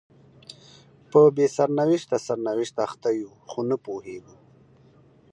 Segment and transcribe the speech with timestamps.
[1.11, 4.35] په بې سرنوشته سرنوشت اخته یو خو نه پوهیږو